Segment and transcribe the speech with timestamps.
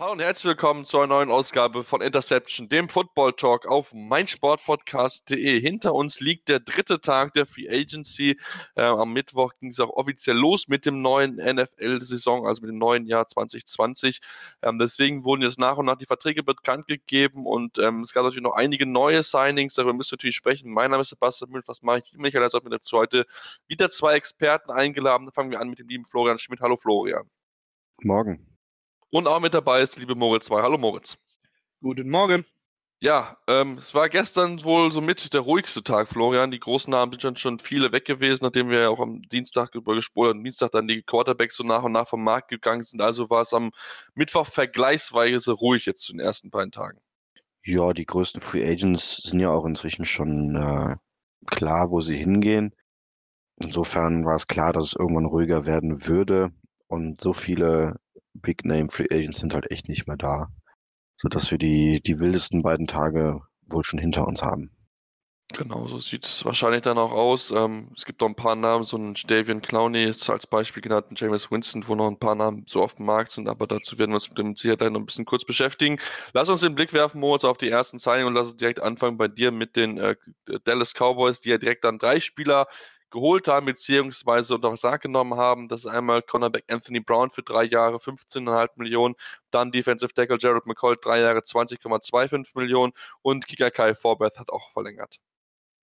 [0.00, 5.60] Hallo und herzlich willkommen zu einer neuen Ausgabe von Interception, dem Football Talk auf meinsportpodcast.de.
[5.60, 8.38] Hinter uns liegt der dritte Tag der Free Agency.
[8.76, 12.78] Äh, am Mittwoch ging es auch offiziell los mit dem neuen NFL-Saison, also mit dem
[12.78, 14.22] neuen Jahr 2020.
[14.62, 18.24] Ähm, deswegen wurden jetzt nach und nach die Verträge bekannt gegeben und ähm, es gab
[18.24, 20.72] natürlich noch einige neue Signings, darüber müssen wir natürlich sprechen.
[20.72, 22.16] Mein Name ist Sebastian Müll, was mache ich?
[22.16, 23.26] Michael, als ob mir dazu heute
[23.66, 25.26] wieder zwei Experten eingeladen.
[25.26, 26.62] Dann fangen wir an mit dem lieben Florian Schmidt.
[26.62, 27.28] Hallo Florian.
[28.02, 28.49] Morgen.
[29.12, 30.62] Und auch mit dabei ist liebe Moritz 2.
[30.62, 31.18] Hallo Moritz.
[31.80, 32.46] Guten Morgen.
[33.00, 36.52] Ja, ähm, es war gestern wohl somit der ruhigste Tag, Florian.
[36.52, 39.96] Die großen Namen sind schon viele weg gewesen, nachdem wir ja auch am Dienstag über
[39.96, 40.38] gesprochen haben.
[40.38, 43.02] Am Dienstag dann die Quarterbacks so nach und nach vom Markt gegangen sind.
[43.02, 43.72] Also war es am
[44.14, 47.00] Mittwoch vergleichsweise ruhig jetzt zu den ersten beiden Tagen.
[47.64, 50.96] Ja, die größten Free Agents sind ja auch inzwischen schon äh,
[51.46, 52.76] klar, wo sie hingehen.
[53.56, 56.52] Insofern war es klar, dass es irgendwann ruhiger werden würde.
[56.86, 57.98] Und so viele
[58.34, 60.48] Big Name Free Agents sind halt echt nicht mehr da,
[61.16, 64.70] sodass wir die, die wildesten beiden Tage wohl schon hinter uns haben.
[65.52, 67.50] Genau, so sieht es wahrscheinlich dann auch aus.
[67.50, 71.06] Ähm, es gibt noch ein paar Namen, so ein Davian Clowney ist als Beispiel genannt,
[71.10, 73.98] ein James Winston, wo noch ein paar Namen so auf dem Markt sind, aber dazu
[73.98, 75.98] werden wir uns mit dem Sicherheit noch ein bisschen kurz beschäftigen.
[76.34, 79.18] Lass uns den Blick werfen, Moritz, auf die ersten Zeilen und lass uns direkt anfangen
[79.18, 80.14] bei dir mit den äh,
[80.64, 82.66] Dallas Cowboys, die ja direkt dann drei Spieler
[83.10, 85.68] geholt haben, beziehungsweise unter Vertrag genommen haben.
[85.68, 89.14] Das ist einmal Cornerback Anthony Brown für drei Jahre 15,5 Millionen,
[89.50, 94.70] dann Defensive Tackle Jared McCall drei Jahre 20,25 Millionen und Kicker Kai Forbath hat auch
[94.72, 95.16] verlängert.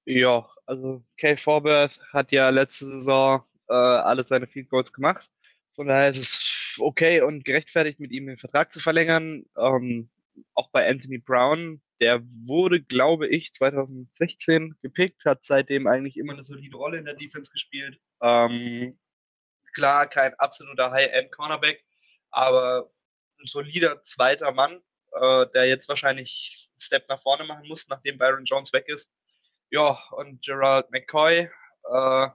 [0.06, 5.30] Ja, also Kai Forbath hat ja letzte Saison äh, alle seine Field Goals gemacht.
[5.76, 9.46] Von daher ist es okay und gerechtfertigt, mit ihm den Vertrag zu verlängern.
[9.58, 10.10] Ähm,
[10.54, 16.44] auch bei Anthony Brown der wurde, glaube ich, 2016 gepickt, hat seitdem eigentlich immer eine
[16.44, 18.00] solide Rolle in der Defense gespielt.
[18.22, 19.00] Ähm,
[19.74, 21.84] klar, kein absoluter High-End-Cornerback,
[22.30, 22.92] aber
[23.40, 24.82] ein solider zweiter Mann,
[25.14, 29.12] äh, der jetzt wahrscheinlich einen Step nach vorne machen muss, nachdem Byron Jones weg ist.
[29.70, 31.50] Ja, und Gerald McCoy,
[31.92, 32.28] äh,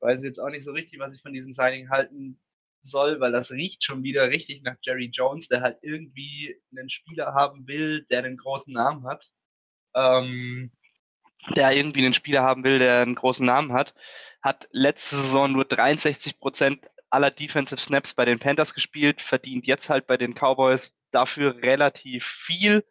[0.00, 2.38] weiß jetzt auch nicht so richtig, was ich von diesem Signing halten
[2.86, 7.34] soll, weil das riecht schon wieder richtig nach Jerry Jones, der halt irgendwie einen Spieler
[7.34, 9.30] haben will, der einen großen Namen hat.
[9.94, 10.72] Ähm,
[11.54, 13.94] der irgendwie einen Spieler haben will, der einen großen Namen hat,
[14.42, 19.88] hat letzte Saison nur 63 Prozent aller Defensive Snaps bei den Panthers gespielt, verdient jetzt
[19.88, 22.84] halt bei den Cowboys dafür relativ viel.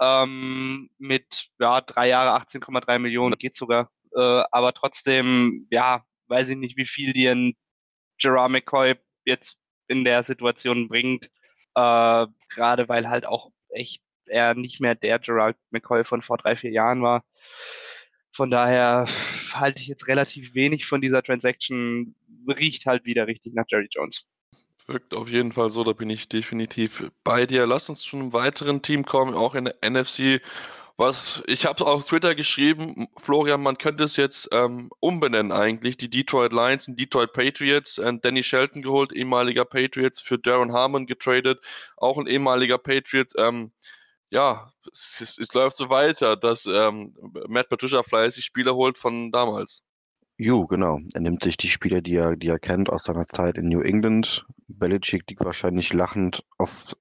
[0.00, 3.90] Ähm, mit ja, drei Jahre 18,3 Millionen geht sogar.
[4.14, 7.54] Äh, aber trotzdem, ja, weiß ich nicht, wie viel dir ein
[8.18, 11.26] Gerard McCoy jetzt in der Situation bringt.
[11.74, 16.56] Äh, Gerade weil halt auch echt er nicht mehr der Gerald McCoy von vor drei,
[16.56, 17.24] vier Jahren war.
[18.32, 19.06] Von daher
[19.52, 22.14] halte ich jetzt relativ wenig von dieser Transaction.
[22.48, 24.26] Riecht halt wieder richtig nach Jerry Jones.
[24.86, 27.66] Wirkt auf jeden Fall so, da bin ich definitiv bei dir.
[27.66, 30.40] Lass uns zu einem weiteren Team kommen, auch in der NFC
[30.96, 36.08] was ich habe auf Twitter geschrieben, Florian, man könnte es jetzt ähm, umbenennen eigentlich, die
[36.08, 37.98] Detroit Lions und Detroit Patriots.
[37.98, 41.62] Äh, Danny Shelton geholt, ehemaliger Patriots, für Darren Harmon getradet,
[41.96, 43.34] auch ein ehemaliger Patriots.
[43.36, 43.72] Ähm,
[44.30, 47.14] ja, es, es, läuft so weiter, dass ähm,
[47.46, 49.84] Matt Patricia fleißig Spieler holt von damals.
[50.38, 50.98] Jo, genau.
[51.14, 53.80] Er nimmt sich die Spieler, die er, die er kennt aus seiner Zeit in New
[53.80, 54.44] England.
[54.68, 56.94] Belichick liegt wahrscheinlich lachend auf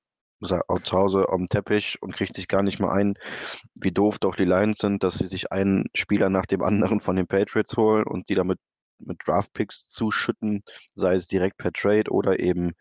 [0.47, 3.15] zu Hause am Teppich und kriegt sich gar nicht mal ein,
[3.81, 7.15] wie doof doch die Lions sind, dass sie sich einen Spieler nach dem anderen von
[7.15, 8.59] den Patriots holen und die damit
[8.99, 10.63] mit Draftpicks zuschütten,
[10.93, 12.73] sei es direkt per Trade oder eben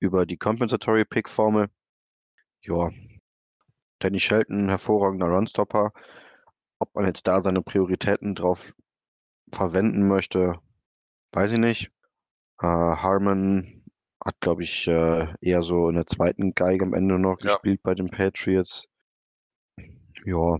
[0.00, 1.68] über die Compensatory Pick Formel.
[2.62, 2.90] Ja,
[4.00, 5.92] Danny Shelton, hervorragender Runstopper.
[6.78, 8.74] Ob man jetzt da seine Prioritäten drauf
[9.52, 10.58] verwenden möchte,
[11.32, 11.92] weiß ich nicht.
[12.60, 13.81] Äh, Harmon
[14.24, 17.54] hat, glaube ich, äh, eher so in der zweiten Geige am Ende noch ja.
[17.54, 18.88] gespielt bei den Patriots.
[20.24, 20.58] Ja,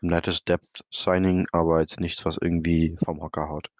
[0.00, 3.70] nettes Depth-Signing, aber jetzt nichts, was irgendwie vom Hocker haut.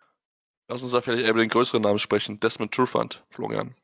[0.69, 2.41] Lass uns da vielleicht über den größeren Namen sprechen.
[2.41, 3.77] Desmond Trufant, Florian.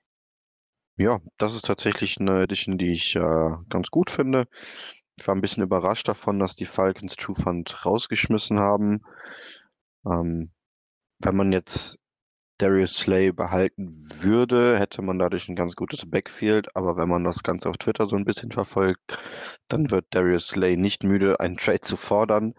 [0.96, 4.46] Ja, das ist tatsächlich eine Edition, die ich äh, ganz gut finde.
[5.18, 9.02] Ich war ein bisschen überrascht davon, dass die Falcons Trufant rausgeschmissen haben.
[10.04, 10.50] Ähm,
[11.20, 11.98] wenn man jetzt
[12.62, 16.76] Darius Slay behalten würde, hätte man dadurch ein ganz gutes Backfield.
[16.76, 19.18] Aber wenn man das Ganze auf Twitter so ein bisschen verfolgt,
[19.66, 22.54] dann wird Darius Slay nicht müde, einen Trade zu fordern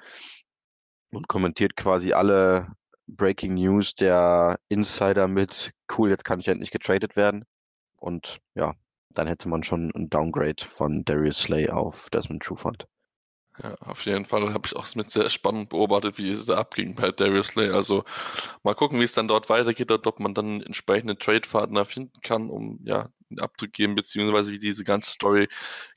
[1.12, 2.68] und kommentiert quasi alle
[3.08, 7.46] Breaking News der Insider mit, cool, jetzt kann ich endlich getradet werden.
[7.96, 8.74] Und ja,
[9.10, 12.88] dann hätte man schon ein Downgrade von Darius Slay auf Desmond Trufant.
[13.62, 17.12] Ja, auf jeden Fall habe ich auch mit sehr spannend beobachtet, wie es abging bei
[17.12, 17.70] Darius Slay.
[17.70, 18.04] Also
[18.64, 22.50] mal gucken, wie es dann dort weitergeht und ob man dann entsprechende Trade-Partner finden kann,
[22.50, 25.50] um ja abzugeben, beziehungsweise wie diese ganze Story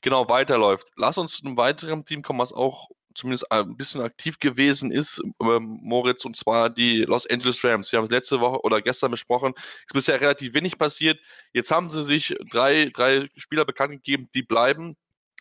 [0.03, 0.87] genau weiterläuft.
[0.95, 5.19] Lass uns zu einem weiteren Team kommen, was auch zumindest ein bisschen aktiv gewesen ist,
[5.41, 7.91] ähm, Moritz, und zwar die Los Angeles Rams.
[7.91, 9.53] Wir haben es letzte Woche oder gestern besprochen.
[9.57, 11.19] Es ist bisher relativ wenig passiert.
[11.53, 14.95] Jetzt haben sie sich drei, drei Spieler bekannt gegeben, die bleiben.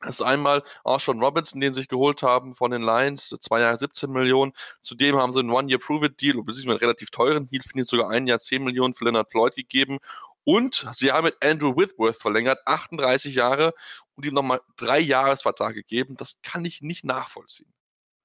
[0.07, 3.61] Das ist einmal auch schon Robinson, den sie sich geholt haben von den Lions, zwei
[3.61, 4.53] Jahre 17 Millionen.
[4.81, 8.39] Zudem haben sie einen One-Year-Prove-It-Deal, beziehungsweise einen relativ teuren Deal, finde ich sogar ein Jahr
[8.39, 9.99] 10 Millionen für Leonard Floyd gegeben.
[10.45, 13.75] Und sie haben mit Andrew Whitworth verlängert, 38 Jahre,
[14.15, 16.17] und ihm nochmal drei Jahresvertrag gegeben.
[16.17, 17.73] Das kann ich nicht nachvollziehen.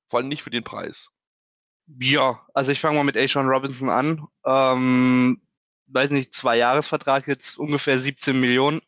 [0.08, 1.10] Vor allem nicht für den Preis.
[2.00, 4.28] Ja, also ich fange mal mit Ashawn Robinson an.
[4.46, 5.42] Ähm,
[5.88, 8.82] weiß nicht, zwei Jahresvertrag jetzt ungefähr 17 Millionen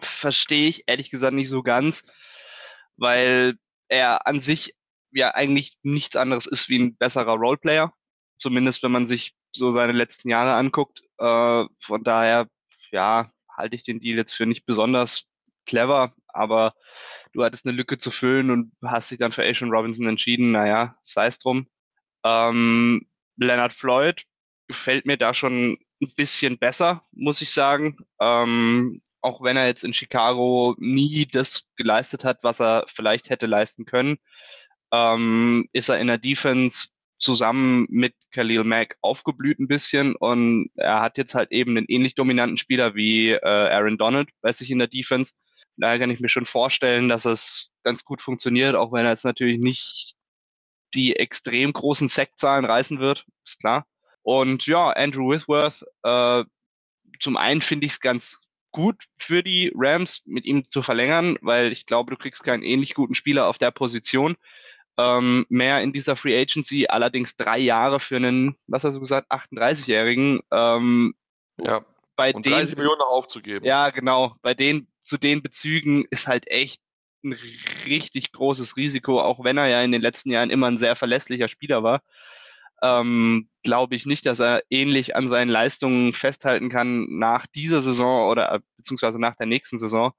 [0.00, 2.04] verstehe ich ehrlich gesagt nicht so ganz,
[2.96, 3.54] weil
[3.88, 4.74] er an sich
[5.12, 7.92] ja eigentlich nichts anderes ist wie ein besserer Roleplayer.
[8.38, 11.02] Zumindest wenn man sich so seine letzten Jahre anguckt.
[11.18, 12.48] Äh, von daher,
[12.92, 15.24] ja, halte ich den Deal jetzt für nicht besonders
[15.66, 16.74] clever, aber
[17.32, 20.52] du hattest eine Lücke zu füllen und hast dich dann für Asian Robinson entschieden.
[20.52, 21.66] Naja, sei es drum.
[22.24, 23.06] Ähm,
[23.36, 24.24] Leonard Floyd
[24.68, 27.96] gefällt mir da schon ein bisschen besser, muss ich sagen.
[28.20, 33.46] Ähm, auch wenn er jetzt in Chicago nie das geleistet hat, was er vielleicht hätte
[33.46, 34.18] leisten können,
[34.92, 41.00] ähm, ist er in der Defense zusammen mit Khalil Mack aufgeblüht ein bisschen und er
[41.00, 44.78] hat jetzt halt eben einen ähnlich dominanten Spieler wie äh, Aaron Donald bei sich in
[44.78, 45.34] der Defense.
[45.78, 49.24] Daher kann ich mir schon vorstellen, dass es ganz gut funktioniert, auch wenn er jetzt
[49.24, 50.14] natürlich nicht
[50.94, 53.86] die extrem großen Sackzahlen reißen wird, ist klar.
[54.22, 56.44] Und ja, Andrew Whitworth, äh,
[57.20, 58.40] zum einen finde ich es ganz
[58.76, 62.92] gut für die Rams, mit ihm zu verlängern, weil ich glaube, du kriegst keinen ähnlich
[62.92, 64.36] guten Spieler auf der Position.
[64.98, 69.32] Ähm, mehr in dieser Free Agency, allerdings drei Jahre für einen, was hast du gesagt,
[69.32, 70.40] 38-Jährigen.
[70.52, 71.14] Ähm,
[71.56, 71.86] ja,
[72.16, 73.64] bei und 30 den, Millionen noch aufzugeben.
[73.64, 74.36] Ja, genau.
[74.42, 76.82] Bei den, zu den Bezügen ist halt echt
[77.24, 77.34] ein
[77.86, 81.48] richtig großes Risiko, auch wenn er ja in den letzten Jahren immer ein sehr verlässlicher
[81.48, 82.02] Spieler war
[82.86, 88.30] ähm, glaube ich nicht, dass er ähnlich an seinen Leistungen festhalten kann nach dieser Saison
[88.30, 90.12] oder äh, beziehungsweise nach der nächsten Saison.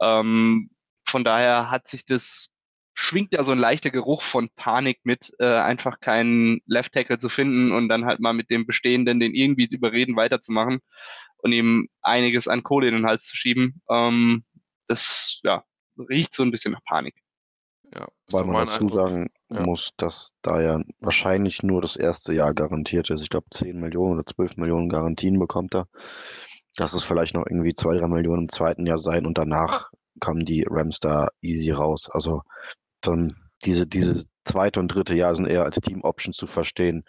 [0.00, 0.70] Ähm,
[1.06, 2.50] von daher hat sich das,
[2.94, 7.28] schwingt da so ein leichter Geruch von Panik mit, äh, einfach keinen Left Tackle zu
[7.28, 10.80] finden und dann halt mal mit dem Bestehenden den irgendwie überreden, weiterzumachen
[11.38, 13.80] und ihm einiges an Kohle in den Hals zu schieben.
[13.88, 14.44] Ähm,
[14.88, 15.64] das ja,
[15.96, 17.14] riecht so ein bisschen nach Panik.
[17.94, 18.98] Ja, Weil man dazu Eindruck.
[18.98, 19.62] sagen ja.
[19.62, 23.22] muss, dass da ja wahrscheinlich nur das erste Jahr garantiert ist.
[23.22, 25.86] Ich glaube, 10 Millionen oder 12 Millionen Garantien bekommt er.
[26.76, 29.90] Das ist vielleicht noch irgendwie 2, 3 Millionen im zweiten Jahr sein und danach
[30.20, 32.08] kamen die Rams da easy raus.
[32.10, 32.42] Also
[33.00, 33.32] dann
[33.64, 37.04] diese, diese zweite und dritte Jahr sind eher als Team-Option zu verstehen.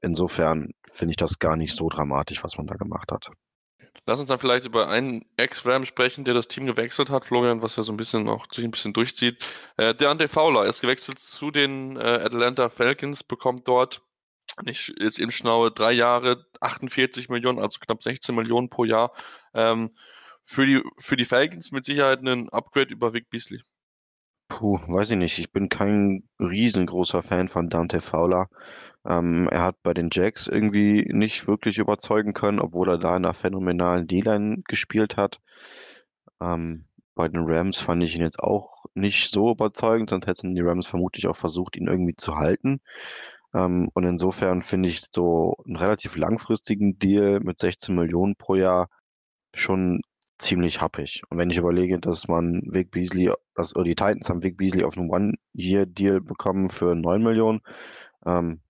[0.00, 3.30] Insofern finde ich das gar nicht so dramatisch, was man da gemacht hat.
[4.06, 7.76] Lass uns dann vielleicht über einen Ex-Ram sprechen, der das Team gewechselt hat, Florian, was
[7.76, 9.44] ja so ein bisschen noch sich ein bisschen durchzieht.
[9.76, 14.02] Äh, der Ante Fowler ist gewechselt zu den äh, Atlanta Falcons, bekommt dort
[14.62, 19.12] nicht jetzt im Schnaue drei Jahre 48 Millionen, also knapp 16 Millionen pro Jahr.
[19.54, 19.96] Ähm,
[20.44, 23.62] für, die, für die Falcons mit Sicherheit ein Upgrade über Vic Beasley.
[24.56, 25.38] Puh, weiß ich nicht.
[25.40, 28.48] Ich bin kein riesengroßer Fan von Dante Fowler.
[29.04, 33.24] Ähm, er hat bei den Jacks irgendwie nicht wirklich überzeugen können, obwohl er da in
[33.24, 35.40] einer phänomenalen D-Line gespielt hat.
[36.40, 36.84] Ähm,
[37.16, 40.86] bei den Rams fand ich ihn jetzt auch nicht so überzeugend, sonst hätten die Rams
[40.86, 42.80] vermutlich auch versucht, ihn irgendwie zu halten.
[43.54, 48.88] Ähm, und insofern finde ich so einen relativ langfristigen Deal mit 16 Millionen pro Jahr
[49.52, 50.00] schon
[50.38, 51.22] ziemlich happig.
[51.28, 54.96] Und wenn ich überlege, dass man Vic Beasley, dass die Titans haben Vic Beasley auf
[54.96, 57.60] einen One-Year-Deal bekommen für 9 Millionen,
[58.26, 58.60] ähm,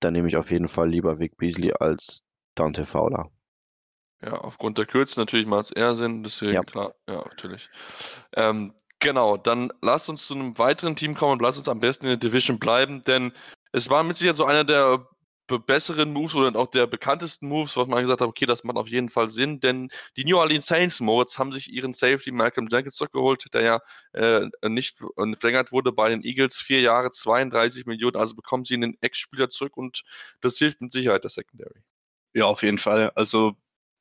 [0.00, 3.30] dann nehme ich auf jeden Fall lieber Vic Beasley als Dante Fowler.
[4.22, 6.62] Ja, aufgrund der Kürze natürlich macht es eher Sinn, deswegen ja.
[6.62, 7.68] klar, ja, natürlich.
[8.34, 12.06] Ähm, genau, dann lasst uns zu einem weiteren Team kommen und lasst uns am besten
[12.06, 13.32] in der Division bleiben, denn
[13.72, 15.08] es war mit Sicherheit so einer der
[15.46, 18.88] besseren Moves oder auch der bekanntesten Moves, was man gesagt hat, okay, das macht auf
[18.88, 22.96] jeden Fall Sinn, denn die New Orleans Saints, Moritz, haben sich ihren Safety Malcolm Jenkins
[22.96, 23.80] zurückgeholt, der ja
[24.12, 24.98] äh, nicht
[25.38, 29.76] verlängert wurde bei den Eagles, vier Jahre, 32 Millionen, also bekommen sie einen Ex-Spieler zurück
[29.76, 30.04] und
[30.40, 31.82] das hilft mit Sicherheit der Secondary.
[32.34, 33.10] Ja, auf jeden Fall.
[33.14, 33.56] Also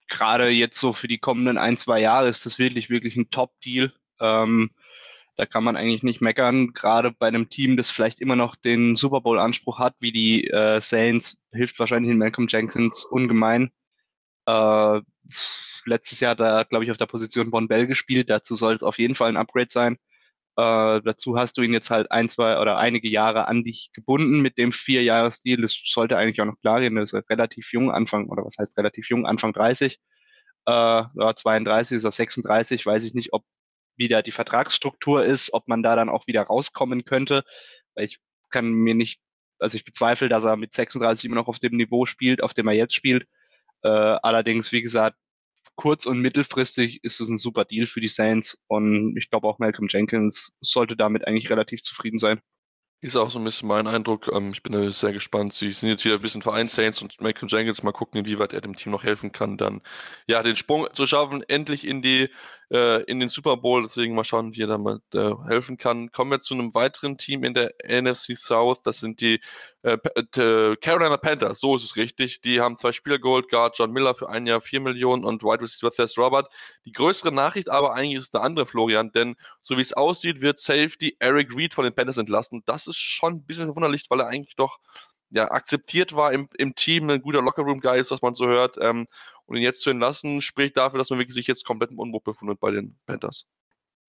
[0.07, 3.93] gerade jetzt so für die kommenden ein, zwei Jahre ist das wirklich, wirklich ein Top-Deal.
[4.19, 4.71] Ähm,
[5.38, 6.74] da kann man eigentlich nicht meckern.
[6.74, 10.82] Gerade bei einem Team, das vielleicht immer noch den Super Bowl-Anspruch hat, wie die äh,
[10.82, 13.72] Saints, hilft wahrscheinlich in Malcolm Jenkins ungemein.
[14.46, 15.02] Äh,
[15.86, 18.30] letztes Jahr hat er, glaube ich, auf der Position Von Bell gespielt.
[18.30, 19.98] Dazu soll es auf jeden Fall ein Upgrade sein.
[20.58, 24.42] Äh, dazu hast du ihn jetzt halt ein, zwei oder einige Jahre an dich gebunden
[24.42, 25.62] mit dem Vier-Jahres-Deal.
[25.62, 26.96] Das sollte eigentlich auch noch klar gehen.
[26.96, 29.98] Das ist relativ jung, Anfang, oder was heißt relativ jung, Anfang 30.
[30.68, 32.86] Äh, ja, 32 ist er 36.
[32.86, 33.46] Weiß ich nicht, ob
[34.01, 37.43] wieder die Vertragsstruktur ist, ob man da dann auch wieder rauskommen könnte.
[37.96, 39.22] Ich kann mir nicht,
[39.60, 42.67] also ich bezweifle, dass er mit 36 immer noch auf dem Niveau spielt, auf dem
[42.67, 43.27] er jetzt spielt.
[43.84, 45.17] Äh, allerdings, wie gesagt,
[45.75, 49.60] kurz- und mittelfristig ist es ein super Deal für die Saints und ich glaube auch
[49.60, 52.41] Malcolm Jenkins sollte damit eigentlich relativ zufrieden sein.
[53.03, 54.29] Ist auch so ein bisschen mein Eindruck.
[54.31, 55.53] Ähm, ich bin sehr gespannt.
[55.53, 58.62] Sie sind jetzt wieder ein bisschen Verein Saints und Malcolm Jenkins mal gucken, inwieweit er
[58.62, 59.81] dem Team noch helfen kann, dann
[60.27, 62.29] ja den Sprung zu schaffen, endlich in die
[62.72, 63.82] äh, in den Super Bowl.
[63.84, 66.12] Deswegen mal schauen, wie er da mal äh, helfen kann.
[66.12, 68.82] Kommen wir zu einem weiteren Team in der NFC South.
[68.84, 69.42] Das sind die
[69.84, 69.98] äh,
[70.38, 71.60] äh, Carolina Panthers.
[71.60, 72.42] So ist es richtig.
[72.42, 75.62] Die haben zwei Spieler geholt, Guard John Miller für ein Jahr 4 Millionen und Wide
[75.62, 76.51] Receiver Thess Robert.
[76.86, 80.60] Die größere Nachricht aber eigentlich ist der andere Florian, denn so wie es aussieht, wird
[80.60, 82.63] Safety Eric Reed von den Panthers entlassen.
[82.66, 84.80] Das ist schon ein bisschen verwunderlich, weil er eigentlich doch
[85.32, 88.78] ja, akzeptiert war im, im Team, ein guter Lockerroom-Guy ist, was man so hört.
[88.82, 89.08] Ähm,
[89.51, 92.24] und ihn jetzt zu entlassen, spricht dafür, dass man wirklich sich jetzt komplett im Unbruch
[92.24, 93.48] befindet bei den Panthers.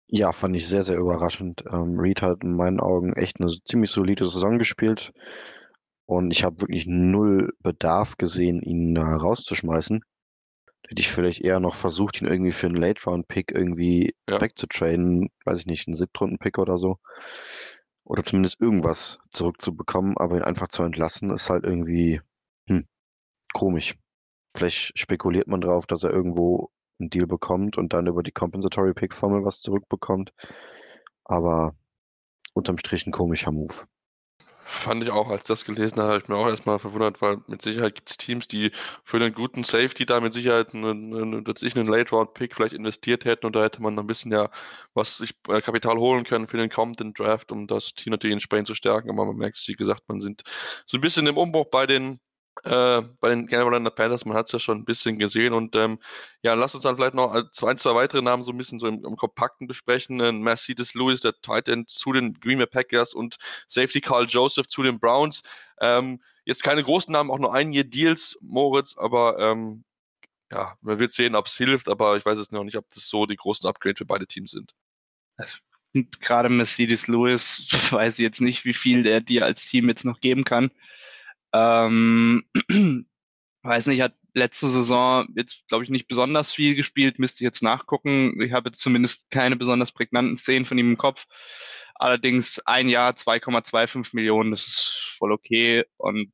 [0.06, 1.64] Ja, fand ich sehr, sehr überraschend.
[1.68, 5.12] Ähm, Reed hat in meinen Augen echt eine ziemlich solide Saison gespielt.
[6.06, 10.04] Und ich habe wirklich null Bedarf gesehen, ihn äh, rauszuschmeißen.
[10.86, 14.40] Hätte ich vielleicht eher noch versucht, ihn irgendwie für einen Late-Round-Pick irgendwie ja.
[14.40, 15.28] wegzutraden.
[15.44, 16.98] Weiß ich nicht, einen Siebtrunden-Pick oder so.
[18.04, 20.16] Oder zumindest irgendwas zurückzubekommen.
[20.18, 22.20] Aber ihn einfach zu entlassen, ist halt irgendwie
[22.68, 22.86] hm,
[23.52, 23.96] komisch.
[24.54, 28.94] Vielleicht spekuliert man darauf, dass er irgendwo einen Deal bekommt und dann über die Compensatory
[28.94, 30.32] Pick Formel was zurückbekommt.
[31.24, 31.74] Aber
[32.54, 33.74] unterm Strich ein komischer Move.
[34.64, 37.62] Fand ich auch, als das gelesen habe, habe ich mir auch erstmal verwundert, weil mit
[37.62, 38.70] Sicherheit gibt es Teams, die
[39.04, 43.56] für einen guten Safety da mit Sicherheit einen, einen, einen Late-Round-Pick vielleicht investiert hätten und
[43.56, 44.50] da hätte man noch ein bisschen ja
[44.94, 48.68] was sich äh, Kapital holen können für den kommenden Draft, um das Team natürlich entsprechend
[48.68, 49.10] zu stärken.
[49.10, 50.42] Aber man merkt es, wie gesagt, man sind
[50.86, 52.20] so ein bisschen im Umbruch bei den
[52.64, 55.98] äh, bei den Carolina Panthers, man hat es ja schon ein bisschen gesehen und ähm,
[56.42, 59.04] ja, lass uns dann vielleicht noch zwei, zwei weitere Namen so ein bisschen so im,
[59.04, 60.20] im Kompakten besprechen.
[60.20, 63.36] Äh, Mercedes Lewis, der Tight End zu den Green Bay Packers und
[63.68, 65.42] Safety Carl Joseph zu den Browns.
[65.80, 69.84] Ähm, jetzt keine großen Namen, auch nur einige Deals, Moritz, aber ähm,
[70.52, 73.08] ja, man wird sehen, ob es hilft, aber ich weiß es noch nicht, ob das
[73.08, 74.74] so die großen Upgrades für beide Teams sind.
[75.36, 75.56] Also,
[76.20, 80.20] gerade Mercedes Lewis weiß ich jetzt nicht, wie viel der dir als Team jetzt noch
[80.20, 80.70] geben kann.
[81.52, 82.44] Ähm,
[83.62, 87.62] weiß nicht, hat letzte Saison jetzt, glaube ich, nicht besonders viel gespielt, müsste ich jetzt
[87.62, 88.40] nachgucken.
[88.40, 91.26] Ich habe jetzt zumindest keine besonders prägnanten Szenen von ihm im Kopf.
[91.94, 96.32] Allerdings ein Jahr 2,25 Millionen, das ist voll okay und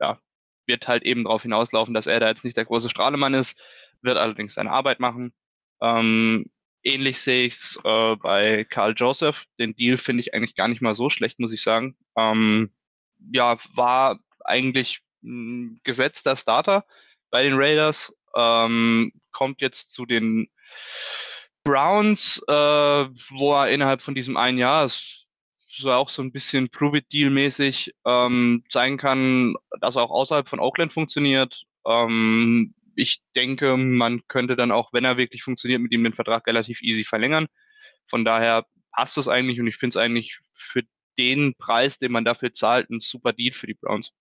[0.00, 0.20] ja,
[0.66, 3.60] wird halt eben darauf hinauslaufen, dass er da jetzt nicht der große Strahlemann ist,
[4.02, 5.32] wird allerdings seine Arbeit machen.
[5.80, 6.46] Ähm,
[6.82, 9.46] ähnlich sehe ich es äh, bei Karl Joseph.
[9.58, 11.96] Den Deal finde ich eigentlich gar nicht mal so schlecht, muss ich sagen.
[12.16, 12.72] Ähm,
[13.32, 16.84] ja, war eigentlich ein gesetzter Starter
[17.30, 18.14] bei den Raiders.
[18.36, 20.48] Ähm, kommt jetzt zu den
[21.64, 27.92] Browns, äh, wo er innerhalb von diesem einen Jahr, so auch so ein bisschen Prove-It-Deal-mäßig,
[28.06, 31.64] ähm, zeigen kann, dass er auch außerhalb von Oakland funktioniert.
[31.86, 36.46] Ähm, ich denke, man könnte dann auch, wenn er wirklich funktioniert, mit ihm den Vertrag
[36.46, 37.46] relativ easy verlängern.
[38.06, 40.82] Von daher passt das eigentlich und ich finde es eigentlich für
[41.18, 44.12] den Preis, den man dafür zahlt, ein super Deal für die Browns.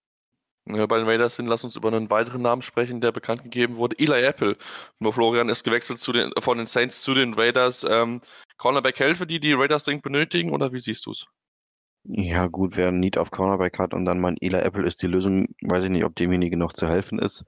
[0.68, 3.98] Bei den Raiders sind, lass uns über einen weiteren Namen sprechen, der bekannt gegeben wurde.
[4.00, 4.58] Eli Apple.
[5.00, 7.86] Nur Florian ist gewechselt den, von den Saints zu den Raiders.
[7.90, 8.22] Ähm,
[8.58, 11.26] Cornerback Helfe, die die Raiders dringend benötigen, oder wie siehst du es?
[12.10, 15.08] Ja, gut, wer einen Need auf Cornerback hat und dann mein Eli Apple ist die
[15.08, 17.46] Lösung, weiß ich nicht, ob demjenigen noch zu helfen ist.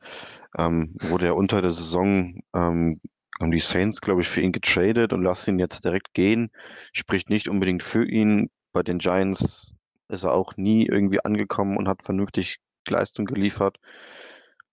[0.58, 3.00] Ähm, wurde ja unter der Saison, ähm,
[3.40, 6.52] haben die Saints, glaube ich, für ihn getradet und lassen ihn jetzt direkt gehen.
[6.92, 8.50] Spricht nicht unbedingt für ihn.
[8.74, 9.76] Bei den Giants
[10.10, 12.60] ist er auch nie irgendwie angekommen und hat vernünftig
[12.90, 13.78] Leistung geliefert.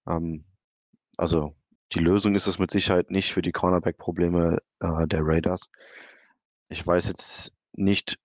[0.06, 0.44] Ähm,
[1.16, 1.54] also
[1.92, 5.70] die Lösung ist es mit Sicherheit nicht für die Cornerback-Probleme äh, der Raiders.
[6.68, 8.18] Ich weiß jetzt nicht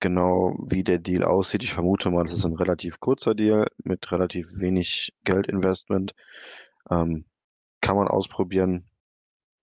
[0.00, 1.62] genau, wie der Deal aussieht.
[1.62, 6.14] Ich vermute mal, das ist ein relativ kurzer Deal mit relativ wenig Geldinvestment.
[6.90, 7.26] Ähm,
[7.80, 8.88] kann man ausprobieren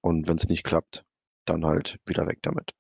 [0.01, 1.03] und wenn es nicht klappt,
[1.45, 2.73] dann halt wieder weg damit.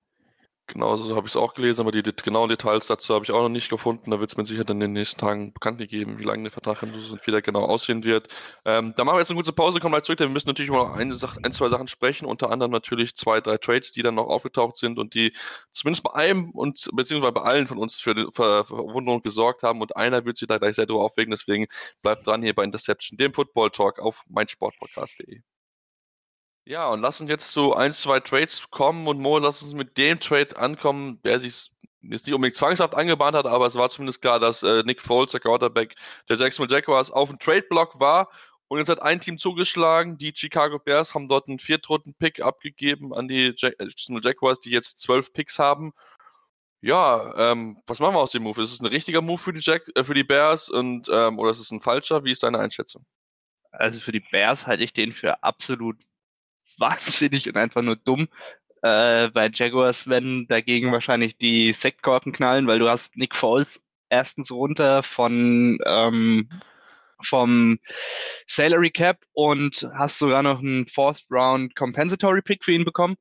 [0.69, 3.31] Genau, so habe ich es auch gelesen, aber die, die genauen Details dazu habe ich
[3.31, 4.11] auch noch nicht gefunden.
[4.11, 6.51] Da wird es mir sicher dann in den nächsten Tagen bekannt gegeben, wie lange der
[6.51, 6.93] Vertrag und
[7.25, 8.27] wie der genau aussehen wird.
[8.65, 10.69] Ähm, da machen wir jetzt eine kurze Pause, kommen gleich zurück, denn wir müssen natürlich
[10.69, 14.15] mal eine Sache, ein, zwei Sachen sprechen, unter anderem natürlich zwei, drei Trades, die dann
[14.15, 15.31] noch aufgetaucht sind und die
[15.71, 19.79] zumindest bei einem und beziehungsweise bei allen von uns für, für, für Verwunderung gesorgt haben
[19.79, 21.67] und einer wird sich da gleich sehr drüber aufregen, deswegen
[22.01, 25.41] bleibt dran hier bei Interception, dem Football Talk auf meinsportpodcast.de.
[26.67, 29.97] Ja, und lass uns jetzt zu ein, zwei Trades kommen und Mo, lass uns mit
[29.97, 31.69] dem Trade ankommen, der sich
[32.01, 35.31] jetzt nicht unbedingt zwangshaft angebahnt hat, aber es war zumindest klar, dass äh, Nick Foles,
[35.31, 35.95] der Quarterback
[36.27, 38.29] der Jacksonville Jaguars, auf dem Trade-Block war.
[38.67, 40.17] Und jetzt hat ein Team zugeschlagen.
[40.17, 45.31] Die Chicago Bears haben dort einen Viertrunden-Pick abgegeben an die Jacksonville Jaguars, die jetzt zwölf
[45.31, 45.93] Picks haben.
[46.81, 48.61] Ja, ähm, was machen wir aus dem Move?
[48.61, 51.51] Ist es ein richtiger Move für die, Jack, äh, für die Bears und, ähm, oder
[51.51, 52.25] ist es ein falscher?
[52.25, 53.05] Wie ist deine Einschätzung?
[53.71, 55.95] Also für die Bears halte ich den für absolut
[56.79, 58.27] wahnsinnig und einfach nur dumm.
[58.81, 64.51] Äh, bei Jaguars werden dagegen wahrscheinlich die Sektkorken knallen, weil du hast Nick Foles erstens
[64.51, 66.49] runter von ähm,
[67.23, 67.79] vom
[68.45, 73.15] Salary Cap und hast sogar noch einen Fourth Round Compensatory Pick für ihn bekommen.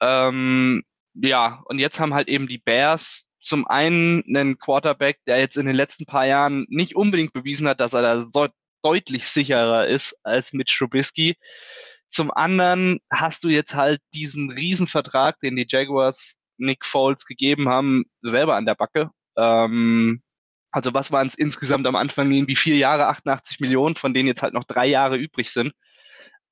[0.00, 0.82] Ähm,
[1.14, 5.66] ja, und jetzt haben halt eben die Bears zum einen einen Quarterback, der jetzt in
[5.66, 8.48] den letzten paar Jahren nicht unbedingt bewiesen hat, dass er da so
[8.82, 11.36] deutlich sicherer ist als mit Trubisky.
[12.10, 18.04] Zum anderen hast du jetzt halt diesen Riesenvertrag, den die Jaguars Nick Foles gegeben haben,
[18.22, 19.10] selber an der Backe.
[19.36, 20.22] Ähm,
[20.72, 24.42] also was waren es insgesamt am Anfang irgendwie vier Jahre, 88 Millionen, von denen jetzt
[24.42, 25.72] halt noch drei Jahre übrig sind.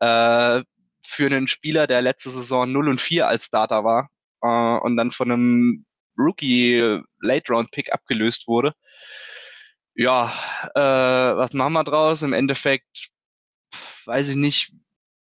[0.00, 0.62] Äh,
[1.02, 4.10] für einen Spieler, der letzte Saison 0 und 4 als Starter war
[4.42, 5.86] äh, und dann von einem
[6.16, 8.72] Rookie Late Round Pick abgelöst wurde.
[9.94, 10.32] Ja,
[10.74, 12.22] äh, was machen wir draus?
[12.22, 13.10] Im Endeffekt
[14.04, 14.72] weiß ich nicht,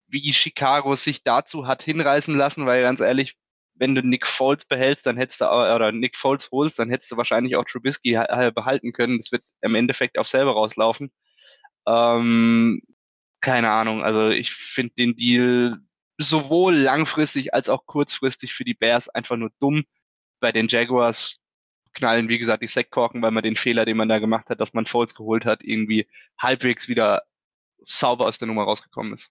[0.08, 3.36] wie Chicago sich dazu hat hinreißen lassen, weil ganz ehrlich,
[3.76, 7.18] wenn du Nick Foles behältst, dann hättest du, oder Nick Foles holst, dann hättest du
[7.18, 8.14] wahrscheinlich auch Trubisky
[8.56, 9.18] behalten können.
[9.18, 11.12] Das wird im Endeffekt auf selber rauslaufen.
[11.88, 12.82] Ähm,
[13.42, 15.78] keine Ahnung, also ich finde den Deal
[16.18, 19.84] sowohl langfristig als auch kurzfristig für die Bears einfach nur dumm.
[20.40, 21.38] Bei den Jaguars
[21.94, 24.74] knallen, wie gesagt, die Sektkorken, weil man den Fehler, den man da gemacht hat, dass
[24.74, 26.08] man Foles geholt hat, irgendwie
[26.40, 27.24] halbwegs wieder
[27.86, 29.30] sauber aus der Nummer rausgekommen ist.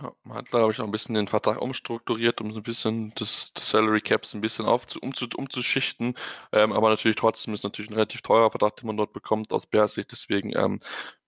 [0.00, 3.12] Ja, man hat, glaube ich, auch ein bisschen den Vertrag umstrukturiert, um so ein bisschen
[3.16, 6.14] das, das Salary Caps ein bisschen auf, umzu, umzuschichten.
[6.52, 9.66] Ähm, aber natürlich trotzdem ist natürlich ein relativ teurer Vertrag, den man dort bekommt aus
[9.66, 10.10] Bears Sicht.
[10.10, 10.80] Deswegen ähm,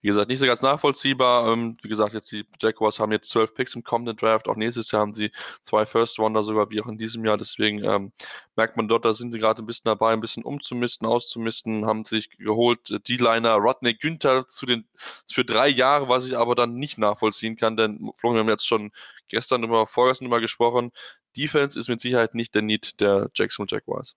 [0.04, 1.50] wie gesagt, nicht so ganz nachvollziehbar.
[1.50, 4.48] Ähm, wie gesagt, jetzt die Jaguars haben jetzt zwölf Picks im kommenden Draft.
[4.48, 5.30] Auch nächstes Jahr haben sie
[5.62, 7.38] zwei First Rounder sogar, wie auch in diesem Jahr.
[7.38, 8.12] Deswegen ähm,
[8.54, 12.04] merkt man dort, da sind sie gerade ein bisschen dabei, ein bisschen umzumisten, auszumisten, haben
[12.04, 12.90] sich geholt.
[12.90, 14.86] Äh, D-Liner Rodney Günther zu den,
[15.26, 18.66] für drei Jahre, was ich aber dann nicht nachvollziehen kann, denn Florian, wir haben jetzt
[18.66, 18.92] schon
[19.28, 20.92] gestern über, vorgestern über gesprochen.
[21.34, 24.16] Defense ist mit Sicherheit nicht der Need der Jacksonville Jaguars.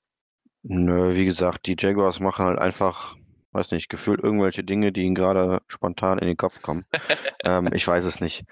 [0.63, 3.15] Nö, wie gesagt, die Jaguars machen halt einfach
[3.57, 6.85] weiß nicht, gefühlt irgendwelche Dinge, die ihnen gerade spontan in den Kopf kommen.
[7.43, 8.45] ähm, ich weiß es nicht.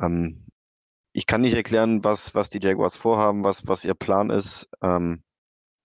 [0.00, 0.46] Ähm,
[1.12, 4.68] ich kann nicht erklären, was, was die Jaguars vorhaben, was, was ihr Plan ist.
[4.82, 5.22] Ähm,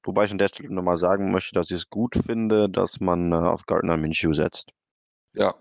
[0.03, 3.31] wobei ich an der Stelle nochmal sagen möchte, dass ich es gut finde, dass man
[3.31, 4.71] äh, auf Gardner Minshew setzt.
[5.33, 5.53] Ja,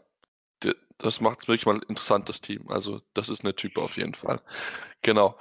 [0.98, 2.70] das macht es wirklich mal ein interessantes Team.
[2.70, 4.40] Also, das ist eine Type auf jeden Fall.
[5.02, 5.36] Genau.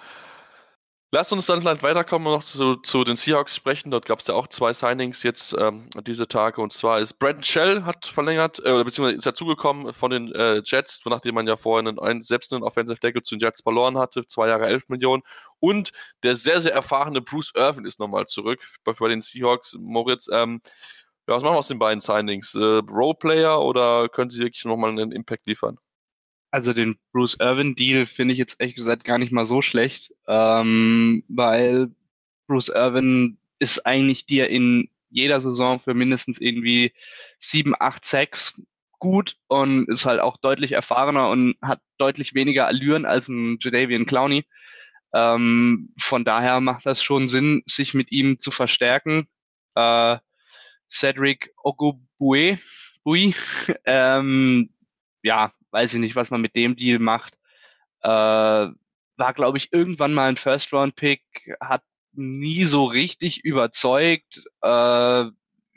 [1.15, 3.89] Lass uns dann halt weiterkommen und noch zu, zu den Seahawks sprechen.
[3.89, 6.60] Dort gab es ja auch zwei Signings jetzt ähm, diese Tage.
[6.60, 10.99] Und zwar ist Brandon Shell hat verlängert, äh, beziehungsweise ist dazugekommen von den äh, Jets,
[11.06, 14.28] nachdem man ja vorher einen, selbst einen Offensive Tackle zu den Jets verloren hatte.
[14.28, 15.23] Zwei Jahre 11 Millionen.
[15.62, 15.91] Und
[16.23, 19.78] der sehr, sehr erfahrene Bruce Irvin ist nochmal zurück bei, bei den Seahawks.
[19.80, 20.60] Moritz, ähm,
[21.30, 22.56] ja, was machen wir aus den beiden Signings?
[22.56, 25.78] Äh, Roleplayer oder können sie wirklich nochmal einen Impact liefern?
[26.55, 30.13] Also den Bruce Irvin Deal finde ich jetzt ehrlich gesagt gar nicht mal so schlecht,
[30.25, 31.89] ähm, weil
[32.47, 36.93] Bruce Irvin ist eigentlich dir in jeder Saison für mindestens irgendwie
[37.39, 38.61] sieben, acht Sacks
[38.99, 44.05] gut und ist halt auch deutlich erfahrener und hat deutlich weniger Allüren als ein Jadavian
[44.05, 44.45] Clowney.
[45.13, 49.27] Ähm, von daher macht das schon Sinn, sich mit ihm zu verstärken.
[49.75, 50.19] Äh,
[50.89, 52.59] Cedric Ogubue,
[53.85, 54.69] ähm,
[55.21, 57.33] ja, weiß ich nicht, was man mit dem Deal macht.
[58.01, 61.21] Äh, war, glaube ich, irgendwann mal ein First-Round-Pick,
[61.59, 61.83] hat
[62.13, 64.41] nie so richtig überzeugt.
[64.61, 65.25] Äh,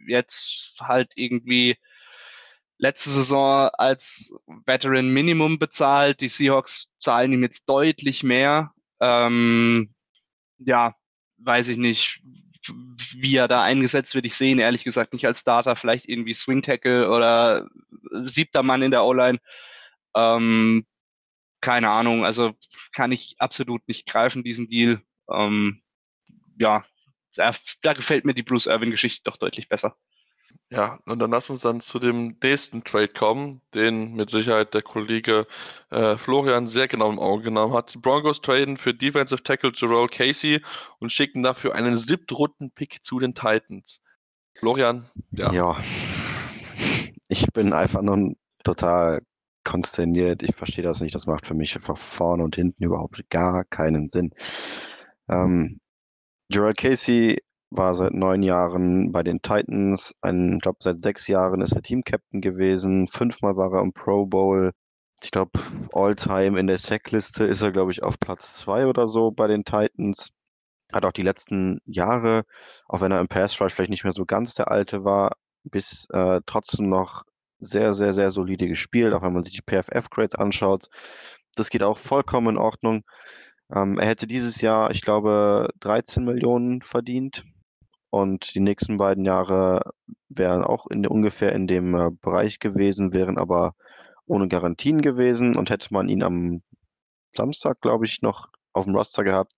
[0.07, 1.77] jetzt halt irgendwie
[2.79, 4.33] letzte Saison als
[4.67, 6.21] Veteran Minimum bezahlt.
[6.21, 8.73] Die Seahawks zahlen ihm jetzt deutlich mehr.
[9.01, 9.93] Ähm,
[10.59, 10.95] ja,
[11.39, 12.23] weiß ich nicht,
[13.15, 14.27] wie er da eingesetzt wird.
[14.27, 17.67] Ich sehe ihn ehrlich gesagt nicht als Starter, vielleicht irgendwie Swing Tackle oder
[18.23, 19.41] siebter Mann in der O-Line.
[20.19, 20.85] Ähm,
[21.61, 22.53] keine Ahnung, also
[22.93, 25.03] kann ich absolut nicht greifen, diesen Deal.
[25.31, 25.83] Ähm,
[26.59, 26.85] ja,
[27.35, 29.97] da, da, gefällt mir die Bruce Irvin-Geschichte doch deutlich besser.
[30.71, 34.83] Ja, und dann lass uns dann zu dem nächsten Trade kommen, den mit Sicherheit der
[34.83, 35.47] Kollege
[35.91, 37.95] äh, Florian sehr genau im Auge genommen hat.
[37.95, 40.63] Die Broncos traden für Defensive Tackle Jerome Casey
[40.99, 44.03] und schicken dafür einen Siebtrunden-Pick zu den Titans.
[44.59, 45.53] Florian, ja.
[45.53, 45.83] Ja,
[47.29, 49.23] ich bin einfach nur total
[49.69, 50.43] konsterniert.
[50.43, 51.15] Ich verstehe das nicht.
[51.15, 54.33] Das macht für mich einfach vorne und hinten überhaupt gar keinen Sinn.
[55.29, 55.79] Ähm,
[56.49, 60.15] Gerald Casey war seit neun Jahren bei den Titans.
[60.25, 63.09] Ich glaube, seit sechs Jahren ist er Team-Captain gewesen.
[63.09, 64.73] Fünfmal war er im Pro Bowl.
[65.23, 65.61] Ich glaube,
[65.93, 69.65] All-Time in der Sackliste ist er, glaube ich, auf Platz zwei oder so bei den
[69.65, 70.31] Titans.
[70.91, 72.45] Hat auch die letzten Jahre,
[72.87, 76.07] auch wenn er im Pass Rush vielleicht nicht mehr so ganz der alte war, bis
[76.11, 77.25] äh, trotzdem noch
[77.61, 80.89] sehr, sehr, sehr solide gespielt, auch wenn man sich die PFF-Grades anschaut.
[81.57, 83.05] Das geht auch vollkommen in Ordnung.
[83.75, 87.45] Ähm, er hätte dieses Jahr, ich glaube, 13 Millionen verdient.
[88.11, 89.93] Und die nächsten beiden Jahre
[90.29, 93.75] wären auch in, ungefähr in dem äh, Bereich gewesen, wären aber
[94.27, 95.57] ohne Garantien gewesen.
[95.57, 96.63] Und hätte man ihn am
[97.35, 99.53] Samstag, glaube ich, noch auf dem Roster gehabt,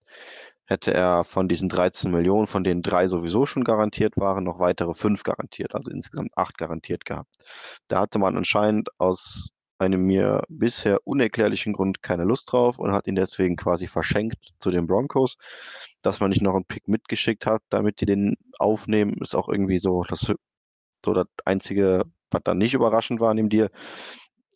[0.70, 4.94] hätte er von diesen 13 Millionen, von denen drei sowieso schon garantiert waren, noch weitere
[4.94, 7.34] fünf garantiert, also insgesamt acht garantiert gehabt.
[7.88, 13.08] Da hatte man anscheinend aus einem mir bisher unerklärlichen Grund keine Lust drauf und hat
[13.08, 15.36] ihn deswegen quasi verschenkt zu den Broncos.
[16.02, 19.78] Dass man nicht noch einen Pick mitgeschickt hat, damit die den aufnehmen, ist auch irgendwie
[19.78, 20.32] so das,
[21.04, 23.70] so das Einzige, was dann nicht überraschend war an dem Deal.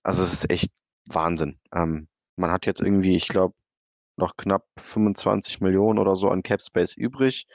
[0.05, 0.71] Also es ist echt
[1.07, 1.59] Wahnsinn.
[1.75, 3.55] Ähm, man hat jetzt irgendwie, ich glaube,
[4.17, 7.47] noch knapp 25 Millionen oder so an Cap Space übrig.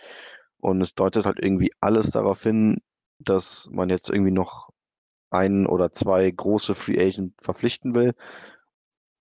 [0.59, 2.81] Und es deutet halt irgendwie alles darauf hin,
[3.19, 4.69] dass man jetzt irgendwie noch
[5.29, 8.13] einen oder zwei große Free Agent verpflichten will.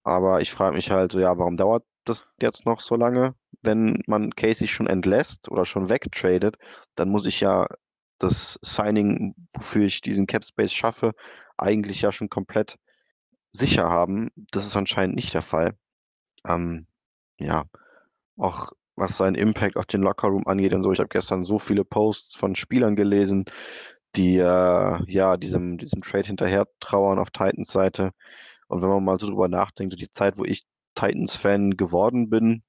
[0.03, 3.35] Aber ich frage mich halt so, ja, warum dauert das jetzt noch so lange?
[3.63, 6.57] Wenn man Casey schon entlässt oder schon wegtradet,
[6.95, 7.67] dann muss ich ja
[8.19, 11.15] das Signing, wofür ich diesen Cap Space schaffe,
[11.57, 12.79] eigentlich ja schon komplett
[13.53, 14.31] sicher haben.
[14.35, 15.77] Das ist anscheinend nicht der Fall.
[16.45, 16.88] Ähm,
[17.39, 17.65] ja,
[18.37, 20.93] auch was seinen Impact auf den Lockerroom angeht und so.
[20.93, 23.45] Ich habe gestern so viele Posts von Spielern gelesen,
[24.17, 28.13] die äh, ja diesem, diesem Trade hinterher trauern auf Titans Seite.
[28.69, 32.63] Und wenn man mal so drüber nachdenkt, die Zeit, wo ich Titans-Fan geworden bin,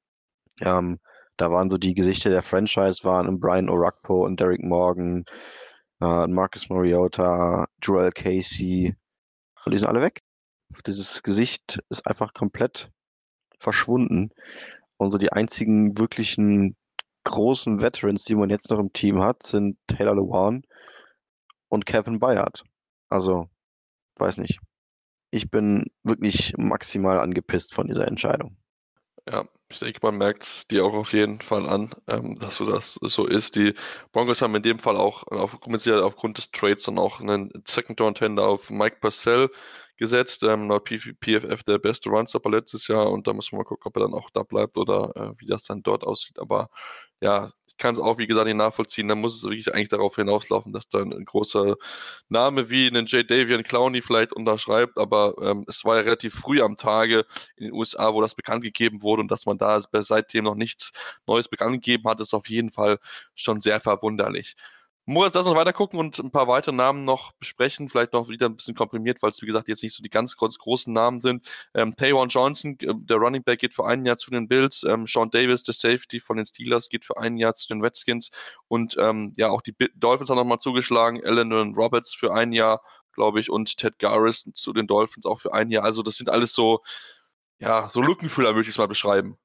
[0.61, 0.99] ähm,
[1.37, 5.25] da waren so die Gesichter der Franchise, waren Brian Orakpo und Derek Morgan,
[6.01, 8.95] äh, Marcus Mariota, Joel Casey.
[9.67, 10.21] Die sind alle weg.
[10.85, 12.91] Dieses Gesicht ist einfach komplett
[13.59, 14.31] verschwunden.
[14.97, 16.75] Und so die einzigen wirklichen
[17.25, 20.63] großen Veterans, die man jetzt noch im Team hat, sind Taylor Lewan
[21.69, 22.63] und Kevin Bayard.
[23.09, 23.49] Also,
[24.17, 24.59] weiß nicht.
[25.31, 28.57] Ich bin wirklich maximal angepisst von dieser Entscheidung.
[29.27, 32.65] Ja, ich denke, man merkt es dir auch auf jeden Fall an, ähm, dass so
[32.65, 33.55] das so ist.
[33.55, 33.75] Die
[34.11, 38.15] Broncos haben in dem Fall auch auf, aufgrund des Trades dann auch einen Second Down
[38.15, 39.49] Tender auf Mike Purcell
[39.99, 40.43] gesetzt.
[40.43, 43.95] Ähm, laut PFF der beste Runstopper letztes Jahr und da muss man mal gucken, ob
[43.97, 46.39] er dann auch da bleibt oder äh, wie das dann dort aussieht.
[46.39, 46.69] Aber
[47.21, 49.07] ja, ich kann es auch, wie gesagt, nicht nachvollziehen.
[49.09, 51.75] Da muss es wirklich eigentlich darauf hinauslaufen, dass dann ein großer
[52.29, 53.29] Name wie einen J.
[53.29, 54.97] Davian Clowney vielleicht unterschreibt.
[54.97, 57.25] Aber ähm, es war ja relativ früh am Tage
[57.57, 60.91] in den USA, wo das bekannt gegeben wurde und dass man da seitdem noch nichts
[61.27, 62.99] Neues bekannt gegeben hat, ist auf jeden Fall
[63.35, 64.55] schon sehr verwunderlich.
[65.09, 68.45] Moritz, lass uns weiter gucken und ein paar weitere Namen noch besprechen, vielleicht noch wieder
[68.45, 71.19] ein bisschen komprimiert, weil es, wie gesagt, jetzt nicht so die ganz, ganz großen Namen
[71.19, 71.49] sind.
[71.73, 74.83] Ähm, Taywan Johnson, äh, der Running Back, geht für ein Jahr zu den Bills.
[74.83, 78.29] Ähm, Sean Davis, der Safety von den Steelers, geht für ein Jahr zu den Redskins.
[78.67, 81.19] Und ähm, ja, auch die Dolphins haben nochmal zugeschlagen.
[81.25, 85.55] Alan Roberts für ein Jahr, glaube ich, und Ted Garris zu den Dolphins auch für
[85.55, 85.85] ein Jahr.
[85.85, 86.83] Also das sind alles so,
[87.57, 89.39] ja, so Lückenfüller, würde ich es mal beschreiben.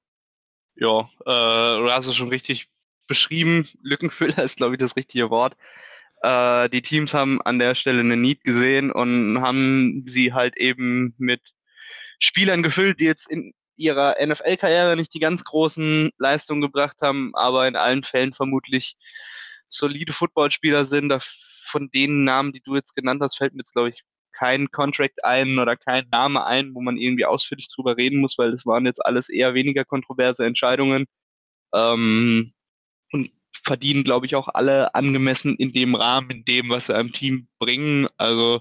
[0.77, 2.69] Ja, äh, du hast es schon richtig
[3.07, 3.67] beschrieben.
[3.83, 5.57] Lückenfüller ist, glaube ich, das richtige Wort.
[6.23, 11.15] Äh, die Teams haben an der Stelle eine Need gesehen und haben sie halt eben
[11.19, 11.41] mit
[12.19, 17.69] Spielern gefüllt, die jetzt in ihrer NFL-Karriere nicht die ganz großen Leistungen gebracht haben, aber
[17.69, 18.97] in allen Fällen vermutlich
[19.69, 21.13] solide Footballspieler sind.
[21.67, 25.25] Von den Namen, die du jetzt genannt hast, fällt mir jetzt, glaube ich, kein Contract
[25.25, 28.87] ein oder kein Name ein, wo man irgendwie ausführlich drüber reden muss, weil das waren
[28.87, 31.07] jetzt alles eher weniger kontroverse Entscheidungen.
[31.75, 32.54] Ähm,
[33.15, 33.31] und
[33.63, 37.47] verdienen, glaube ich, auch alle angemessen in dem Rahmen, in dem, was sie einem Team
[37.59, 38.09] bringen.
[38.19, 38.61] Also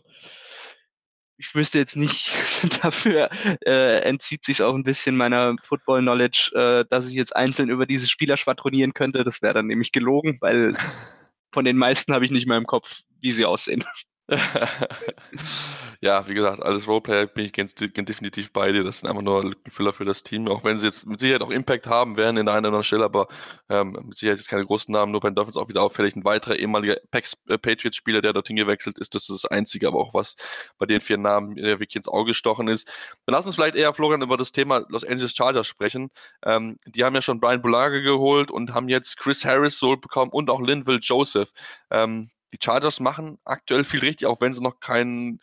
[1.38, 2.32] ich wüsste jetzt nicht,
[2.84, 3.30] dafür
[3.66, 8.08] äh, entzieht sich auch ein bisschen meiner Football-Knowledge, äh, dass ich jetzt einzeln über diese
[8.08, 9.24] Spieler schwadronieren könnte.
[9.24, 10.76] Das wäre dann nämlich gelogen, weil
[11.52, 13.84] von den meisten habe ich nicht mehr im Kopf, wie sie aussehen.
[16.02, 18.86] ja, wie gesagt, alles Roleplayer bin ich definitiv bei dir.
[18.86, 21.50] Das sind einfach nur Lückenfüller für das Team, auch wenn sie jetzt mit Sicherheit auch
[21.50, 23.28] Impact haben werden in der einen oder anderen Stelle, aber
[23.68, 25.12] ähm, mit Sicherheit jetzt keine großen Namen.
[25.12, 26.16] Nur bei den Dolphins auch wieder auffällig.
[26.16, 30.14] Ein weiterer ehemaliger äh, Patriots-Spieler, der dorthin gewechselt ist, das ist das Einzige, aber auch
[30.14, 30.36] was
[30.78, 32.88] bei den vier Namen äh, wirklich ins Auge gestochen ist.
[33.26, 36.12] Dann lass uns vielleicht eher, Florian, über das Thema Los Angeles Chargers sprechen.
[36.46, 40.32] Ähm, die haben ja schon Brian Bulage geholt und haben jetzt Chris Harris so bekommen
[40.32, 41.52] und auch Linville Joseph.
[41.92, 45.42] Ähm, die Chargers machen aktuell viel richtig, auch wenn sie noch keinen,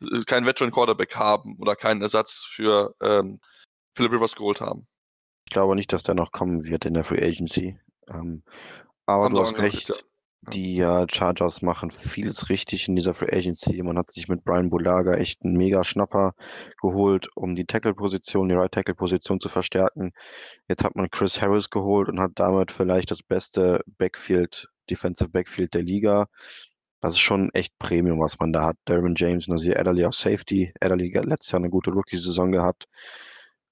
[0.00, 3.40] äh, keinen Veteran Quarterback haben oder keinen Ersatz für ähm,
[3.94, 4.86] Philip Rivers geholt haben.
[5.46, 7.78] Ich glaube nicht, dass der noch kommen wird in der Free Agency.
[8.08, 8.42] Ähm,
[9.06, 10.04] Aber Haben du hast recht.
[10.50, 13.80] Die äh, Chargers machen vieles richtig in dieser Free Agency.
[13.80, 16.34] Man hat sich mit Brian Bulaga echt einen mega Schnapper
[16.80, 20.12] geholt, um die Tackle-Position, die Right-Tackle-Position zu verstärken.
[20.66, 25.74] Jetzt hat man Chris Harris geholt und hat damit vielleicht das beste Backfield, Defensive Backfield
[25.74, 26.26] der Liga.
[27.00, 28.76] Das ist schon echt Premium, was man da hat.
[28.86, 30.72] Derwin James, Nasir Adderley auf Safety.
[30.80, 32.86] Adderley hat letztes Jahr eine gute Rookie-Saison gehabt.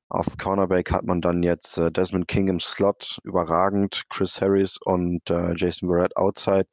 [0.08, 5.30] Auf Cornerback hat man dann jetzt äh, Desmond King im Slot, überragend, Chris Harris und
[5.30, 6.66] äh, Jason Verrett outside.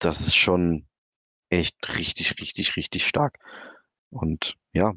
[0.00, 0.88] Das ist schon
[1.48, 3.38] echt richtig, richtig, richtig stark.
[4.10, 4.94] Und ja,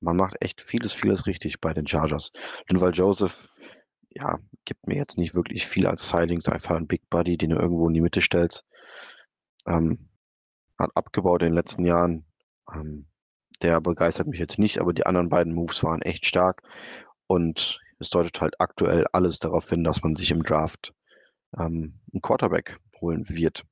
[0.00, 2.32] man macht echt vieles, vieles richtig bei den Chargers.
[2.68, 3.48] Linval Joseph,
[4.14, 7.50] ja, gibt mir jetzt nicht wirklich viel als Signing, ist einfach ein Big Buddy, den
[7.50, 8.64] du irgendwo in die Mitte stellst.
[9.66, 10.08] Ähm,
[10.78, 12.24] hat abgebaut in den letzten Jahren.
[12.72, 13.06] Ähm,
[13.62, 16.62] der begeistert mich jetzt nicht, aber die anderen beiden Moves waren echt stark.
[17.26, 20.94] Und es deutet halt aktuell alles darauf hin, dass man sich im Draft
[21.58, 23.64] ähm, einen Quarterback holen wird.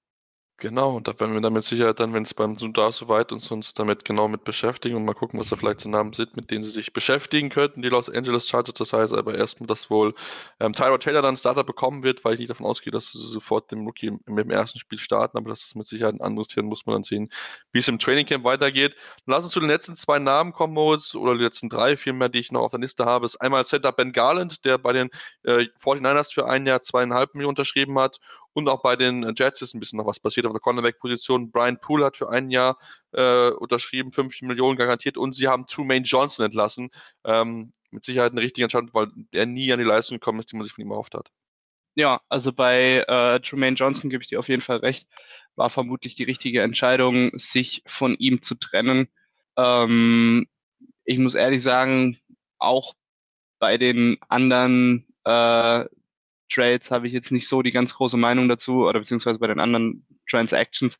[0.62, 3.50] Genau, und da werden wir dann mit Sicherheit dann, wenn es beim Sundar soweit uns
[3.50, 6.52] uns damit genau mit beschäftigen und mal gucken, was da vielleicht so Namen sind, mit
[6.52, 8.74] denen sie sich beschäftigen könnten, die Los Angeles Chargers.
[8.74, 10.14] Das heißt aber erstmal, dass wohl
[10.60, 13.72] ähm, Tyra Taylor dann Starter bekommen wird, weil ich nicht davon ausgehe, dass sie sofort
[13.72, 16.68] dem Rookie mit dem ersten Spiel starten, aber das ist mit Sicherheit ein anderes Thema,
[16.68, 17.28] muss man dann sehen,
[17.72, 18.92] wie es im Trainingcamp weitergeht.
[19.26, 22.28] Und lass uns zu den letzten zwei Namen kommen, Moritz, oder die letzten drei vielmehr,
[22.28, 23.26] die ich noch auf der Liste habe.
[23.26, 25.10] ist einmal Center Ben Garland, der bei den
[25.42, 28.20] äh, 49ers für ein Jahr zweieinhalb Millionen unterschrieben hat
[28.52, 31.50] und auch bei den Jets ist ein bisschen noch was passiert auf der Cornerback-Position.
[31.50, 32.78] Brian Poole hat für ein Jahr
[33.12, 36.90] äh, unterschrieben, 5 Millionen garantiert und sie haben Trumaine Johnson entlassen.
[37.24, 40.56] Ähm, mit Sicherheit eine richtige Entscheidung, weil der nie an die Leistung gekommen ist, die
[40.56, 41.30] man sich von ihm erhofft hat.
[41.94, 45.06] Ja, also bei äh, Trumaine Johnson gebe ich dir auf jeden Fall recht.
[45.56, 49.08] War vermutlich die richtige Entscheidung, sich von ihm zu trennen.
[49.56, 50.46] Ähm,
[51.04, 52.18] ich muss ehrlich sagen,
[52.58, 52.94] auch
[53.58, 55.84] bei den anderen äh,
[56.52, 59.60] Trades habe ich jetzt nicht so die ganz große Meinung dazu, oder beziehungsweise bei den
[59.60, 60.98] anderen Transactions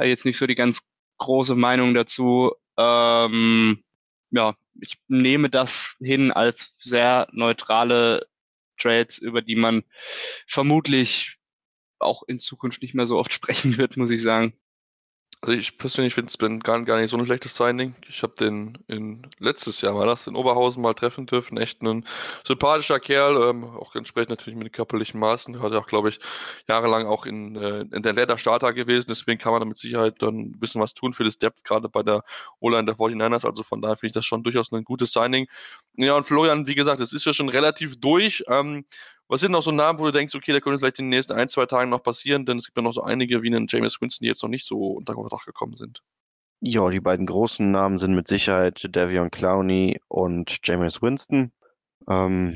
[0.00, 0.82] ich jetzt nicht so die ganz
[1.18, 2.52] große Meinung dazu.
[2.76, 3.82] Ähm,
[4.30, 8.26] ja, ich nehme das hin als sehr neutrale
[8.78, 9.84] Trades, über die man
[10.46, 11.38] vermutlich
[11.98, 14.54] auch in Zukunft nicht mehr so oft sprechen wird, muss ich sagen.
[15.44, 17.96] Also ich persönlich finde es gar, gar nicht so ein schlechtes Signing.
[18.08, 21.58] Ich habe den in letztes Jahr war das in Oberhausen mal treffen dürfen.
[21.58, 22.06] Echt ein
[22.46, 25.60] sympathischer Kerl, ähm, auch entsprechend natürlich mit körperlichen Maßen.
[25.60, 26.20] Hat auch, glaube ich,
[26.68, 29.06] jahrelang auch in, äh, in der Leather Starter gewesen.
[29.08, 31.88] Deswegen kann man da mit Sicherheit dann ein bisschen was tun für das Depth, gerade
[31.88, 32.22] bei der
[32.60, 33.44] O-Line der 49ers.
[33.44, 35.48] Also von daher finde ich das schon durchaus ein gutes Signing.
[35.96, 38.44] Ja, und Florian, wie gesagt, es ist ja schon relativ durch.
[38.46, 38.84] Ähm,
[39.32, 41.32] was sind noch so Namen, wo du denkst, okay, da könnte vielleicht in den nächsten
[41.32, 43.98] ein, zwei Tagen noch passieren, denn es gibt ja noch so einige wie einen James
[43.98, 46.02] Winston, die jetzt noch nicht so unter Vertrag gekommen sind.
[46.60, 51.50] Ja, die beiden großen Namen sind mit Sicherheit Davion Clowney und James Winston.
[52.10, 52.52] Ähm,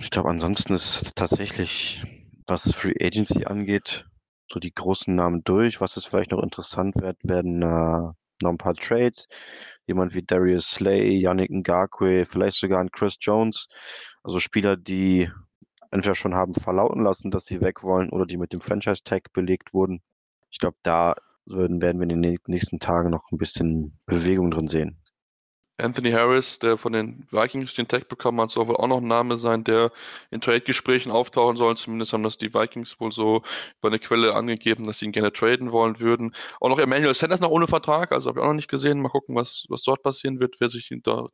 [0.00, 2.02] ich glaube, ansonsten ist tatsächlich,
[2.46, 4.06] was Free Agency angeht,
[4.50, 5.82] so die großen Namen durch.
[5.82, 9.28] Was es vielleicht noch interessant wird, werden äh, noch ein paar Trades.
[9.86, 13.68] Jemand wie Darius Slay, Yannick Ngakwe, vielleicht sogar ein Chris Jones.
[14.22, 15.30] Also Spieler, die
[15.94, 19.72] entweder schon haben verlauten lassen, dass sie weg wollen oder die mit dem Franchise-Tag belegt
[19.72, 20.02] wurden.
[20.50, 21.14] Ich glaube, da
[21.46, 25.00] würden, werden wir in den nächsten Tagen noch ein bisschen Bewegung drin sehen.
[25.76, 29.08] Anthony Harris, der von den Vikings den Tag bekommen hat, soll wohl auch noch ein
[29.08, 29.90] Name sein, der
[30.30, 31.76] in Trade-Gesprächen auftauchen soll.
[31.76, 33.42] Zumindest haben das die Vikings wohl so
[33.78, 36.34] über eine Quelle angegeben, dass sie ihn gerne traden wollen würden.
[36.60, 39.00] Auch noch Emmanuel Sanders noch ohne Vertrag, also habe ich auch noch nicht gesehen.
[39.00, 41.26] Mal gucken, was, was dort passieren wird, wer sich da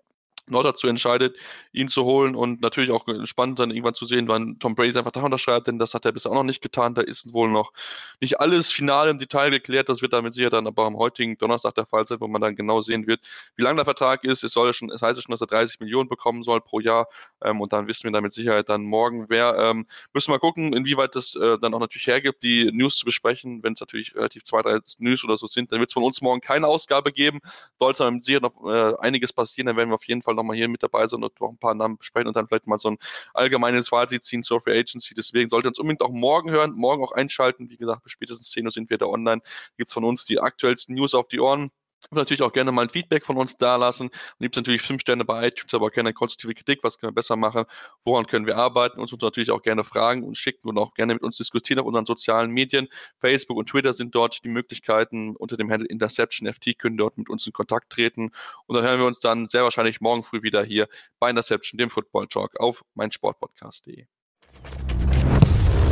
[0.51, 1.37] noch dazu entscheidet,
[1.73, 5.05] ihn zu holen und natürlich auch spannend dann irgendwann zu sehen, wann Tom Brady seinen
[5.05, 6.95] Vertrag unterschreibt, denn das hat er bisher auch noch nicht getan.
[6.95, 7.73] Da ist wohl noch
[8.21, 9.89] nicht alles final im Detail geklärt.
[9.89, 12.57] Das wird damit sicher dann aber am heutigen Donnerstag der Fall sein, wo man dann
[12.57, 13.21] genau sehen wird,
[13.57, 14.45] wie lang der Vertrag ist.
[14.45, 17.09] Es soll schon, es heißt schon, dass er 30 Millionen bekommen soll pro Jahr
[17.43, 19.57] ähm, und dann wissen wir dann mit Sicherheit dann morgen, wer.
[19.59, 23.05] Ähm, müssen wir mal gucken, inwieweit das äh, dann auch natürlich hergibt, die News zu
[23.05, 23.63] besprechen.
[23.63, 26.21] Wenn es natürlich relativ zwei, drei News oder so sind, dann wird es von uns
[26.21, 27.41] morgen keine Ausgabe geben.
[27.79, 30.69] Sollte mit Sicherheit noch äh, einiges passieren, dann werden wir auf jeden Fall nochmal hier
[30.69, 32.99] mit dabei sein und noch ein paar Namen besprechen und dann vielleicht mal so ein
[33.35, 35.15] allgemeines Fazit ziehen zur Free Agency.
[35.15, 37.71] Deswegen solltet ihr uns unbedingt auch morgen hören, morgen auch einschalten.
[37.71, 39.43] Wie gesagt, bis spätestens 10 Uhr sind wir da online.
[39.77, 41.71] Gibt es von uns die aktuellsten News auf die Ohren.
[42.09, 44.07] Und natürlich auch gerne mal ein Feedback von uns da lassen.
[44.07, 46.83] Am liebsten natürlich fünf Sterne bei iTunes, aber gerne konstruktive Kritik.
[46.83, 47.67] Was können wir besser machen?
[48.05, 49.01] Woran können wir arbeiten?
[49.01, 52.07] Uns natürlich auch gerne fragen und schicken und auch gerne mit uns diskutieren auf unseren
[52.07, 52.89] sozialen Medien.
[53.19, 55.37] Facebook und Twitter sind dort die Möglichkeiten.
[55.37, 58.33] Unter dem Handle Interception FT können dort mit uns in Kontakt treten.
[58.67, 61.91] Und dann hören wir uns dann sehr wahrscheinlich morgen früh wieder hier bei Interception, dem
[61.91, 64.07] Football Talk auf meinsportpodcast.de.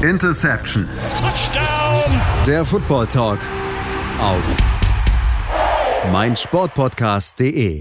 [0.02, 0.88] Interception.
[1.18, 2.20] Touchdown.
[2.46, 3.40] Der Football Talk
[4.20, 4.77] auf
[6.04, 7.80] meinsportpodcast.de